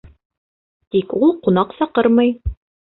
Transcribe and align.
Тик 0.97 1.15
ул 1.21 1.37
ҡунаҡ 1.47 1.79
саҡырмай. 1.85 2.37